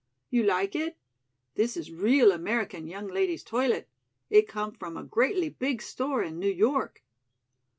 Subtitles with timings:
[0.31, 0.97] "You like it?
[1.53, 3.87] This is real American young lady's toilet.
[4.31, 7.03] It came from a greatly big store in New York."